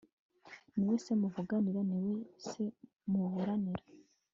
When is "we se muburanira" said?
2.05-3.83